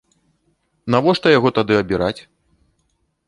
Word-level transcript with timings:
Навошта 0.95 1.27
яго 1.37 1.49
тады 1.57 1.73
абіраць? 1.81 2.21